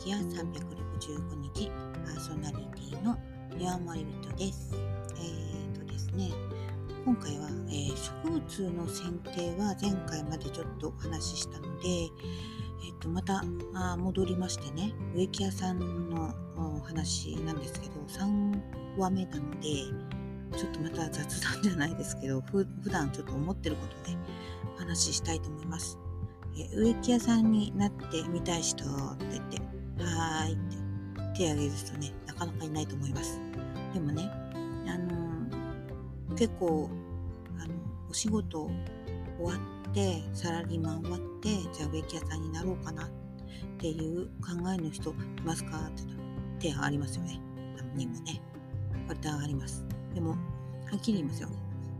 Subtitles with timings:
[0.00, 1.70] 木屋365日
[2.06, 3.18] パーソナリティの
[3.58, 4.74] 岩森人です。
[4.74, 6.30] えーとですね、
[7.04, 19.68] 今回は、えー、植物の剪定は前回までちょっとお話ししたので、えー、とまたあ戻りましてね、植木屋さんのお話なんですけど、3話目なので、
[20.56, 24.16] ちょっとまた雑談じゃないですけど、ふ普段ちょっと思ってることで
[24.76, 25.98] お話ししたいと思います。
[26.56, 29.69] え植木屋さんになってみたい人って言って、
[30.04, 30.76] はーいって
[31.36, 33.40] 手を挙げる人ね、なかなかいないと思います。
[33.94, 34.30] でもね、
[34.86, 36.90] あのー、結構、
[37.58, 37.74] あの、
[38.08, 38.70] お仕事
[39.38, 39.54] 終わ
[39.88, 43.08] って、サラリーマン終わって、じゃあ植木屋さんになろうかなっ
[43.78, 46.02] ていう考えの人いますかって、
[46.58, 47.40] 手上がりますよね。
[47.76, 48.40] 何人もね。
[49.08, 49.84] 割と上がります。
[50.14, 50.36] でも、は
[50.96, 51.48] っきり言いますよ。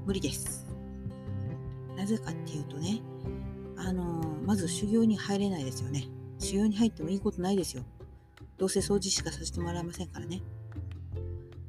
[0.06, 0.66] 無理です。
[1.96, 3.00] なぜかっていうとね、
[3.76, 6.08] あのー、まず修行に入れないですよね。
[6.50, 7.84] 修行に入ってもいいことないですよ。
[8.58, 10.42] どうせ掃除しかさせてもらえませんからね。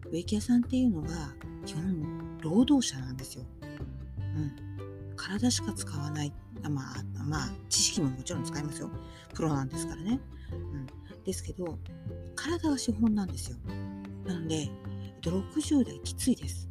[0.10, 1.36] 植木屋さんっていうのが
[1.68, 3.44] 基本労働者なんですよ。
[3.62, 5.16] うん。
[5.16, 6.34] 体しか使わない。
[6.64, 8.90] あまあ、まあ、知識ももちろん使いますよ。
[9.36, 10.20] プロなんですからね。
[10.52, 10.88] うん。
[11.24, 11.78] ですけど、
[12.36, 13.58] 体が資本なんですよ。
[14.26, 14.68] なので、
[15.22, 16.68] 60代きついです。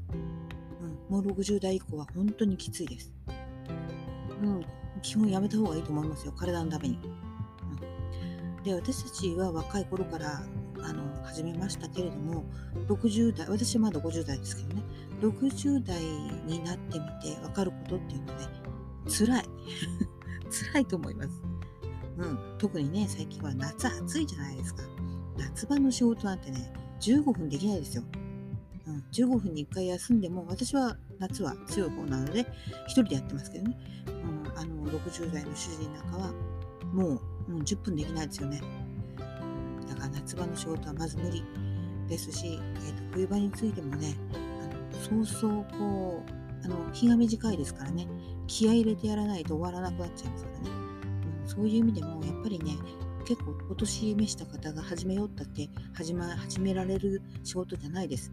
[1.08, 1.16] うん。
[1.16, 3.12] もう60代以降は本当にきついです。
[4.42, 4.64] うん。
[5.00, 6.32] 基本やめた方がいいと思いますよ。
[6.32, 6.98] 体のために。
[8.64, 10.42] で、私たちは若い頃から
[10.82, 12.44] あの始めましたけれども、
[12.88, 14.82] 60代、私はまだ50代ですけどね、
[15.20, 16.00] 60代
[16.46, 18.44] になってみて分かることっていうので、
[19.08, 19.44] 辛い。
[20.72, 21.30] 辛いと思います。
[22.18, 22.38] うん。
[22.58, 24.82] 特にね、最近は夏暑いじゃないですか。
[25.38, 28.02] 夏場の仕事なんてね、15分できないですよ。
[28.86, 32.46] うん、15分に1回休んでも、私は夏は強い方なので、1
[32.88, 33.78] 人でやってますけどね。
[34.06, 36.32] うん、あの、60代の主人なんかは、
[36.92, 38.60] もう、もう、10分できないですよね。
[39.88, 41.44] だから夏場の仕事はまず無理
[42.08, 48.06] ですし、えー、と冬場についてもね、あのそうそうこう、あの日が短いですからね、
[48.46, 50.70] 気合入れてやらないと終わらなくなっちゃいますからね。
[51.42, 52.76] うん、そういう意味でも、やっぱりね、
[53.24, 58.32] 結構今年召した方が始めようったって始,、ま、始められる仕事じゃないです。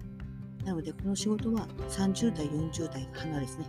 [0.66, 3.66] なので、この仕事は30代、40代が花ですね。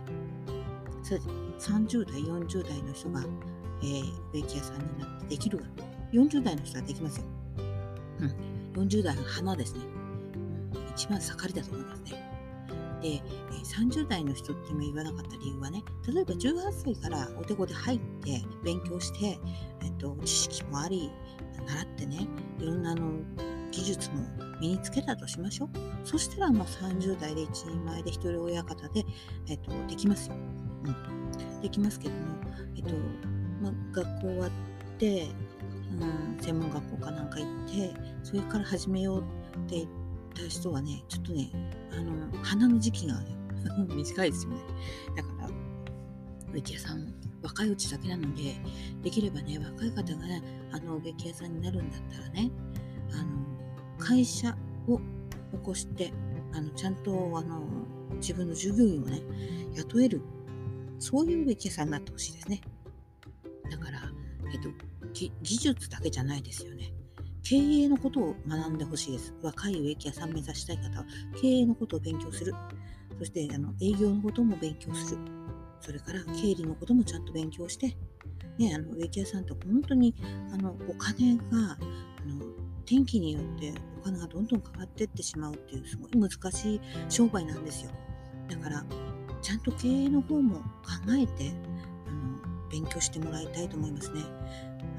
[1.59, 3.23] 30代、40代の人が、
[3.81, 5.65] えー、植木屋さんになってできるが、
[6.11, 7.25] 40代の人はできますよ。
[8.75, 9.81] うん、40代の花ですね。
[10.75, 12.29] うん、一番盛りだと思いますね。
[13.01, 13.21] で、え
[13.63, 19.39] 30代の人って今言わなかった理由はね、例えば18歳からお手ごで入って勉強して、
[19.83, 21.11] えっと、知識もあり、
[21.65, 22.27] 習ってね、
[22.59, 23.11] いろんなあの
[23.71, 24.25] 技術も
[24.59, 25.69] 身につけたとしましょう。
[26.03, 29.05] そしたら、まあ、30代で一人前で一人親方で、
[29.47, 30.35] えっと、できますよ。
[30.85, 31.61] うん。
[31.61, 32.19] できますけども、
[32.75, 32.89] えっと、
[33.61, 34.51] まあ、学校終わっ
[34.97, 35.27] て、
[35.99, 37.93] うん、専門学校かなんか行って、
[38.23, 39.23] それから始めようっ
[39.67, 39.87] て言っ
[40.35, 41.49] た人はね、ちょっとね、
[41.91, 43.35] あの、花の時期が、ね、
[43.95, 44.57] 短いですよね。
[45.15, 45.49] だから、
[46.53, 48.55] 植木屋さん、若いうちだけなので、
[49.01, 52.51] できればね、若い方がね、あの、植木屋さんになるんだったらね、
[53.13, 53.27] あの、
[53.97, 54.55] 会社
[54.87, 55.03] を起
[55.63, 56.13] こして、
[56.53, 57.61] あの、ちゃんと、あの、
[58.15, 59.21] 自分の従業員をね、
[59.75, 60.21] 雇える、
[60.97, 62.61] そういう植木屋さんになってほしいですね。
[64.51, 64.69] えっと、
[65.13, 66.93] 技術だけじゃないですよね。
[67.43, 69.33] 経営のことを学んでほしいです。
[69.41, 71.05] 若い植木屋さん目指したい方は、
[71.41, 72.53] 経営のことを勉強する。
[73.17, 75.21] そして、あの営業のことも勉強する。
[75.81, 77.95] それから、経理のこともちゃんと勉強して、
[78.59, 80.13] ね、あの植木屋さんって本当に
[80.53, 81.77] あのお金があ
[82.27, 82.45] の
[82.85, 87.91] 天気によってお金がどんどん変わっていってしまうっていうすごい難しい商売なんですよ。
[88.49, 88.85] だから
[89.41, 90.63] ちゃんと経営の方も考
[91.17, 91.53] えて
[92.69, 94.21] 勉強してもらいたいと思いますね。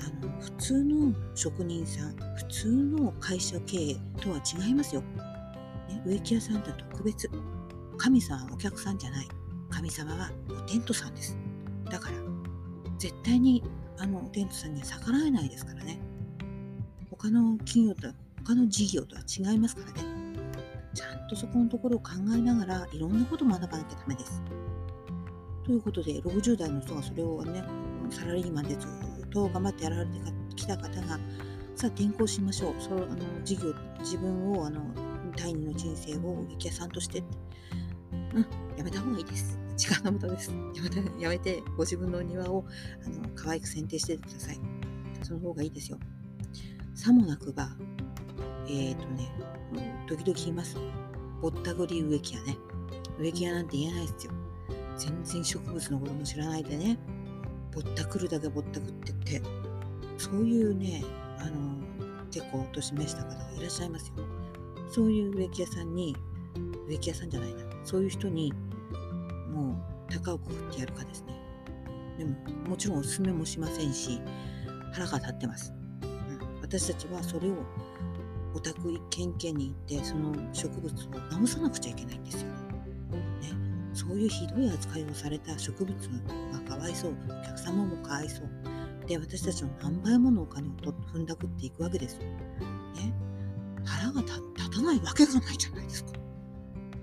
[0.01, 5.03] あの普通の職人さん普通の会社経営とは違いますよ。
[5.89, 7.31] ね、植木屋さんとは特別
[7.97, 9.29] 神様はお客さんじゃない
[9.71, 11.37] 神様はおテントさんです。
[11.91, 12.15] だから
[12.99, 13.63] 絶対に
[13.99, 15.99] あのおテントさんには逆らえないですからね。
[17.11, 18.09] 他の企業と
[18.45, 20.21] 他の事業とは違いますからね。
[20.95, 24.43] ちゃんとそこのところを考えながらいろんなことを学ばなきゃダメです。
[25.65, 27.63] ということで60代の人がそれをね
[28.11, 30.13] サラリーマンでずっと頑張ってやられて
[30.57, 31.19] きた方が
[31.75, 34.83] さあ転校しましょうそのあの事業自分をあの
[35.37, 37.23] 第二の人生を劇屋さんとして
[38.35, 38.47] うん
[38.77, 42.65] やめた方がいいです時間の無駄ですやめてやめてご自分の庭を
[43.05, 44.61] あの可愛く剪定してください
[45.23, 45.99] その方がいいですよ
[47.03, 47.71] さもなくば、
[48.69, 49.33] えっ、ー、とね、
[50.07, 50.77] 時々言います。
[51.41, 52.59] ぼったくり植木屋ね。
[53.19, 54.33] 植木屋なんて言えないですよ。
[55.01, 56.99] 全然植物のことも知らないでね、
[57.73, 59.43] ぼったくるだけぼったくってって、
[60.19, 61.03] そういうね、
[61.39, 61.79] あの、
[62.31, 64.15] 結構お年めした方がいらっしゃいますよ。
[64.91, 66.15] そういう植木屋さんに、
[66.87, 68.53] 植木屋さんじゃないな、そういう人に
[69.51, 71.35] もう高をくくってやるかですね。
[72.19, 72.37] でも、
[72.69, 74.21] もちろんお勧めもしませんし、
[74.93, 75.73] 腹が立ってます。
[76.03, 77.55] うん、私たちはそれを
[78.55, 82.70] お宅一軒一軒に行ってその植物を直さなくちゃいけないんですよ。
[83.93, 85.95] そういうひどい扱いをされた植物
[86.53, 88.49] がかわいそうお客様もかわいそう。
[89.07, 92.15] で私たちの何倍ものお金をと踏んだくっていくわけです。
[92.15, 92.23] よ。
[92.23, 93.13] ね、
[93.85, 94.41] 腹が立
[94.71, 96.13] たないわけがないじゃないですか。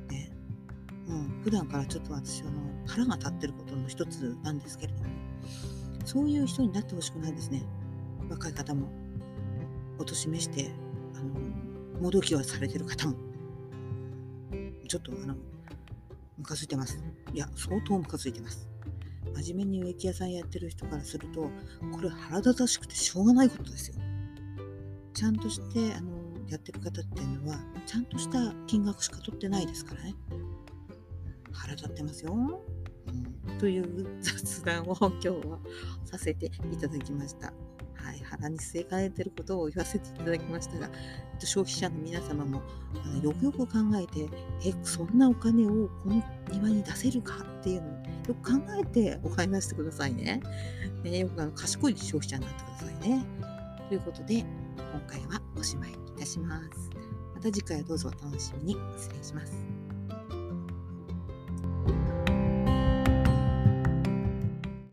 [0.09, 0.31] ね。
[1.07, 2.51] うん、普段からちょっと私あの
[2.85, 5.09] 腹が立ってることの一つなんですけれども
[6.05, 7.63] そういう人になってほしくないですね。
[8.29, 8.87] 若い方も。
[9.99, 10.71] お年めして
[11.15, 13.15] あのもどきをされてる方も。
[14.87, 15.35] ちょっとあの
[16.37, 16.99] ムカついてます。
[17.33, 18.67] いや相当ムカついてます。
[19.35, 21.41] 真面目に植木屋さんやってる人からすると
[21.91, 23.97] これ腹立たしくてしょうがないことですよ。
[25.13, 26.11] ちゃんとしてあの
[26.47, 30.15] やってる方っていうのはちゃんとした金額しか取ってないですからね。
[31.51, 35.59] 腹立ってますよ、うん、という雑談を今日は
[36.05, 37.51] させていただきました。
[38.07, 40.89] はい、腹に据えかねてることを言わせていただきましたが、
[41.39, 42.61] 消費者の皆様も
[43.03, 43.67] あのよくよく考
[44.01, 44.29] えて、
[44.65, 47.91] え、そんなお金をこの庭に出せるかっていうのを
[48.29, 50.41] よく考えてお買い出してくださいね。
[51.03, 53.25] ねよくあの賢い消費者になってくださいね。
[53.89, 54.39] ということで、
[54.77, 56.89] 今回はおしまいいたします。
[57.35, 58.79] また次回はどうぞお楽しみに。
[58.97, 59.76] 失礼します。